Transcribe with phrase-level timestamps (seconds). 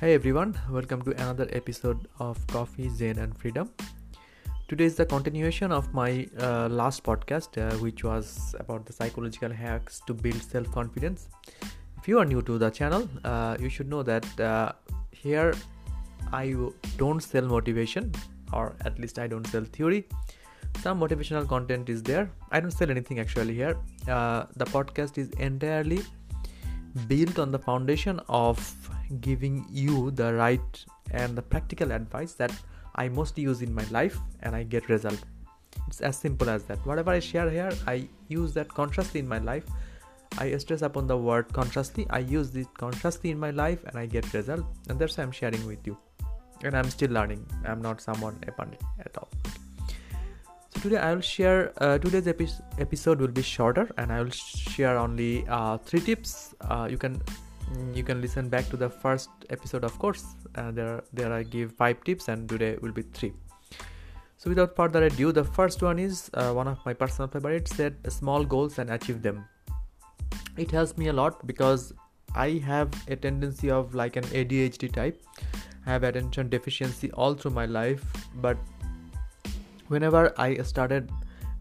[0.00, 3.70] Hey everyone, welcome to another episode of Coffee, Zen, and Freedom.
[4.66, 9.50] Today is the continuation of my uh, last podcast, uh, which was about the psychological
[9.50, 11.28] hacks to build self confidence.
[11.98, 14.72] If you are new to the channel, uh, you should know that uh,
[15.10, 15.52] here
[16.32, 16.56] I
[16.96, 18.10] don't sell motivation,
[18.54, 20.08] or at least I don't sell theory.
[20.78, 22.30] Some motivational content is there.
[22.50, 23.76] I don't sell anything actually here.
[24.08, 26.00] Uh, the podcast is entirely
[27.06, 28.58] built on the foundation of
[29.20, 32.52] giving you the right and the practical advice that
[32.94, 35.18] I mostly use in my life and I get result.
[35.86, 36.84] It's as simple as that.
[36.86, 39.64] Whatever I share here, I use that consciously in my life.
[40.38, 42.06] I stress upon the word consciously.
[42.10, 44.64] I use this consciously in my life and I get result.
[44.88, 45.96] And that's why I'm sharing with you.
[46.62, 47.44] And I'm still learning.
[47.64, 49.19] I'm not someone abundant at all.
[50.82, 51.72] Today I will share.
[51.76, 52.48] Uh, today's epi-
[52.78, 56.54] episode will be shorter, and I will share only uh, three tips.
[56.60, 57.20] Uh, you can
[57.72, 60.24] Mm, you can listen back to the first episode of course
[60.56, 63.32] uh, there there i give five tips and today will be three
[64.36, 67.94] so without further ado the first one is uh, one of my personal favorites set
[68.12, 69.44] small goals and achieve them
[70.56, 71.92] it helps me a lot because
[72.34, 75.22] i have a tendency of like an adhd type
[75.86, 78.04] i have attention deficiency all through my life
[78.46, 78.58] but
[79.94, 81.10] whenever i started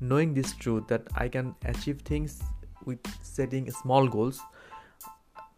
[0.00, 2.40] knowing this truth that i can achieve things
[2.84, 4.40] with setting small goals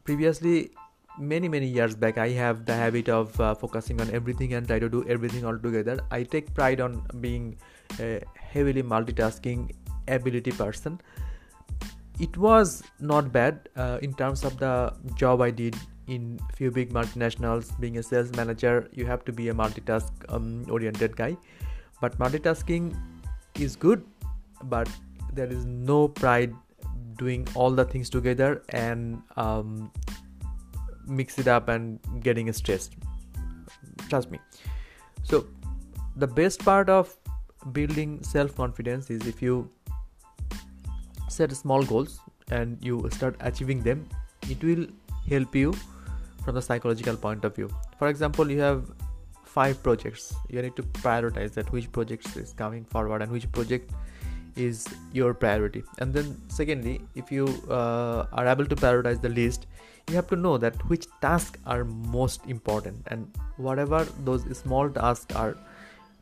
[0.05, 0.71] previously
[1.19, 4.79] many many years back i have the habit of uh, focusing on everything and try
[4.79, 5.99] to do everything all together.
[6.11, 7.57] I take pride on being
[7.99, 9.73] a heavily multitasking
[10.09, 11.01] ability person.
[12.19, 15.77] It was not bad uh, in terms of the job i did
[16.07, 17.79] in few big multinationals.
[17.81, 21.37] Being a sales manager you have to be a multitask um, oriented guy
[22.01, 22.95] but multitasking
[23.59, 24.05] is good
[24.65, 24.89] but
[25.33, 26.55] there is no pride
[27.17, 29.91] doing all the things together and um,
[31.07, 32.95] mix it up and getting stressed.
[34.09, 34.39] Trust me.
[35.23, 35.47] So
[36.17, 37.15] the best part of
[37.73, 39.71] building self confidence is if you
[41.29, 42.21] set small goals
[42.51, 44.09] and you start achieving them
[44.49, 44.87] it will
[45.29, 45.73] help you
[46.45, 47.69] from the psychological point of view.
[47.99, 48.91] For example you have
[49.55, 50.35] five projects.
[50.49, 53.91] You need to prioritize that which projects is coming forward and which project
[54.57, 55.83] is your priority.
[55.99, 59.67] And then secondly if you uh, are able to prioritize the list
[60.09, 63.03] you have to know that which tasks are most important.
[63.09, 65.57] And whatever those small tasks are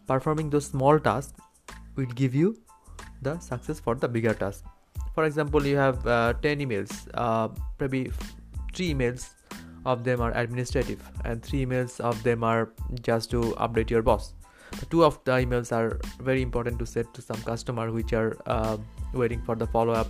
[0.06, 1.32] performing those small tasks
[1.96, 2.56] will give you
[3.22, 4.64] the success for the bigger task.
[5.14, 7.48] For example you have uh, 10 emails uh,
[7.80, 8.10] maybe
[8.74, 9.30] three emails
[9.84, 12.70] of them are administrative and three emails of them are
[13.02, 14.34] just to update your boss.
[14.90, 18.76] Two of the emails are very important to send to some customer which are uh,
[19.14, 20.08] waiting for the follow up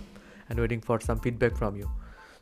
[0.49, 1.89] and waiting for some feedback from you.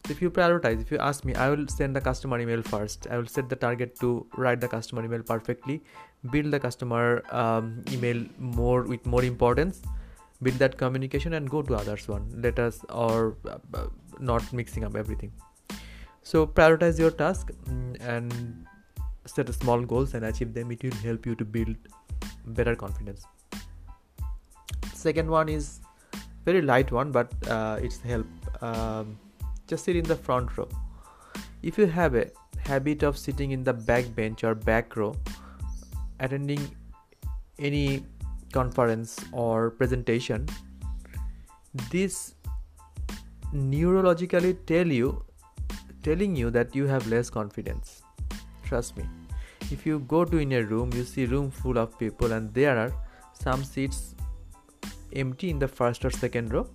[0.06, 3.08] So if you prioritize if you ask me i will send the customer email first.
[3.12, 5.84] I will set the target to write the customer email perfectly
[6.32, 9.82] build the customer um, email more with more importance
[10.42, 13.88] build that communication and go to others one let us or uh,
[14.20, 15.32] not mixing up everything
[16.28, 18.66] so prioritize your task mm, and
[19.26, 20.72] set small goals and achieve them.
[20.72, 21.76] It will help you to build
[22.48, 23.26] better confidence.
[24.94, 25.80] Second one is
[26.44, 28.28] very light one but uh, it's help
[28.62, 29.18] um,
[29.68, 30.68] just sit in the front row.
[31.64, 32.26] If you have a
[32.60, 35.16] habit of sitting in the back bench or back row
[36.20, 36.60] attending
[37.58, 38.04] any
[38.52, 40.46] conference or presentation
[41.92, 42.34] this
[43.54, 45.24] neurologically tell you
[46.08, 48.02] telling you that you have less confidence.
[48.64, 49.06] Trust me.
[49.72, 52.78] If you go to in a room you see room full of people and there
[52.84, 52.94] are
[53.34, 54.16] some seats
[55.14, 56.68] empty in the first or second row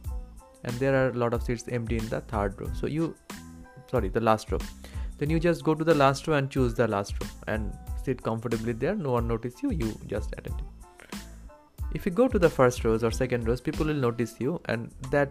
[0.65, 2.71] and there are a lot of seats empty in the third row.
[2.81, 3.15] So you
[3.91, 4.59] sorry the last row.
[5.19, 7.72] Then you just go to the last row and choose the last row and
[8.04, 8.94] sit comfortably there.
[8.94, 10.62] No one notice you you just attend.
[11.92, 14.91] If you go to the first rows or second rows people will notice you and
[15.10, 15.30] that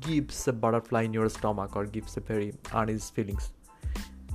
[0.00, 3.52] gives a butterfly in your stomach or gives a very uneasy feelings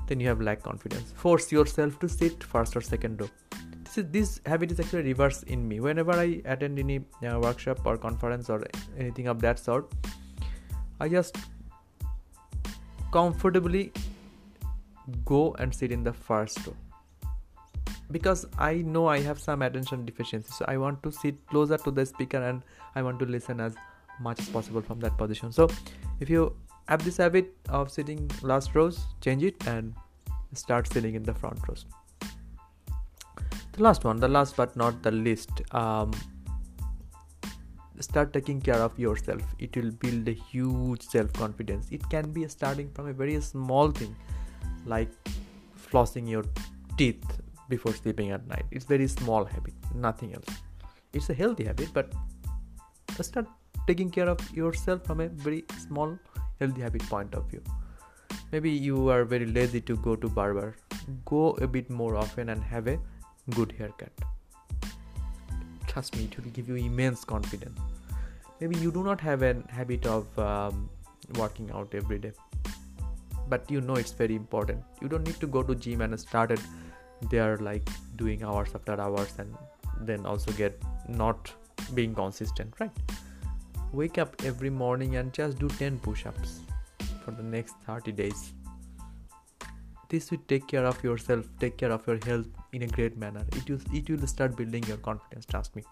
[0.08, 1.12] then you have lack confidence.
[1.16, 3.30] Force yourself to sit first or second row.
[3.84, 5.80] This is this habit is actually reverse in me.
[5.80, 8.64] Whenever i attend any uh, workshop or conference or
[8.98, 9.94] anything of that sort
[11.00, 11.38] i just
[13.12, 13.92] comfortably
[15.26, 16.76] go and sit in the first row.
[18.12, 21.92] Because i know i have some attention deficiency so i want to sit closer to
[21.92, 22.62] the speaker and
[22.96, 23.76] i want to listen as
[24.20, 25.52] much as possible from that position.
[25.52, 25.70] So
[26.20, 26.56] if you
[26.88, 29.94] have this habit of sitting last rows change it and
[30.54, 31.86] start sitting in the front rows.
[33.74, 36.12] The last one the last but not the least um,
[38.00, 39.42] start taking care of yourself.
[39.60, 43.92] It will build a huge self confidence it can be starting from a very small
[43.92, 44.16] thing
[44.86, 45.10] like
[45.92, 46.44] flossing your
[46.98, 48.66] teeth before sleeping at night.
[48.72, 50.48] It's very small habit nothing else.
[51.14, 52.14] It's a healthy habit but
[53.22, 53.48] start
[53.88, 56.18] taking care of yourself from a very small
[56.60, 57.64] healthy habit point of view.
[58.52, 60.76] Maybe you are very lazy to go to barber.
[61.26, 63.00] Go a bit more often and have a
[63.52, 64.12] good haircut.
[65.88, 67.80] Trust me it will give you immense confidence.
[68.60, 70.90] Maybe you do not have a habit of um,
[71.36, 72.32] working out every day.
[73.48, 74.84] But you know it's very important.
[75.02, 76.60] You don't need to go to gym and started
[77.30, 77.88] there like
[78.18, 79.56] doing hours after hours and
[80.02, 81.52] then also get not
[81.94, 82.92] being consistent right
[83.94, 86.62] wake up every morning and just do 10 push-ups
[87.24, 88.54] for the next 30 days.
[90.10, 93.46] This will take care of yourself take care of your health in a great manner.
[93.54, 95.84] It will it will start building your confidence trust me.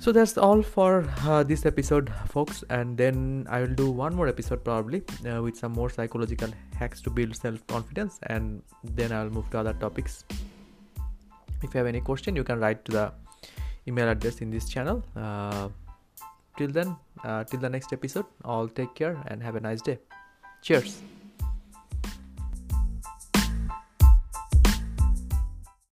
[0.00, 2.64] So that's all for uh, this episode folks.
[2.70, 7.02] And then i will do one more episode probably uh, with some more psychological hacks
[7.02, 8.18] to build self-confidence.
[8.24, 10.24] And then i'll move to other topics.
[11.62, 13.12] If you have any question you can write to the
[13.86, 15.04] email address in this channel.
[15.14, 15.68] Uh,
[16.60, 19.98] till then uh, till the next episode all take care and have a nice day.
[20.62, 21.00] Cheers